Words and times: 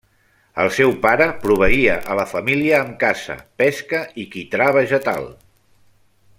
El 0.61 0.69
seu 0.77 0.93
pare 1.03 1.27
proveïa 1.43 1.97
a 2.13 2.17
la 2.21 2.25
família 2.31 2.79
amb 2.85 2.97
caça, 3.05 3.37
pesca 3.63 4.03
i 4.25 4.29
quitrà 4.37 4.73
vegetal. 4.81 5.33